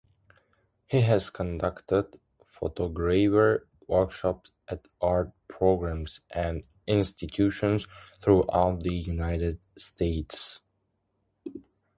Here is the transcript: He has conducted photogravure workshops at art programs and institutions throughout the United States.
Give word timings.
He 0.87 1.01
has 1.01 1.29
conducted 1.29 2.19
photogravure 2.59 3.65
workshops 3.85 4.51
at 4.67 4.87
art 4.99 5.31
programs 5.47 6.21
and 6.31 6.65
institutions 6.87 7.85
throughout 8.19 8.79
the 8.79 8.95
United 8.95 9.59
States. 9.77 10.59